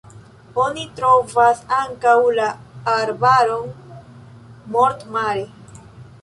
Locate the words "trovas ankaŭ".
0.99-2.13